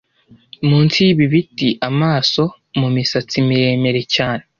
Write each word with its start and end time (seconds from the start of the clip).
munsi 0.67 0.97
yibi 1.05 1.25
biti 1.33 1.69
amaso 1.89 2.41
mumisatsi 2.79 3.35
miremire 3.47 4.01
cyane 4.15 4.43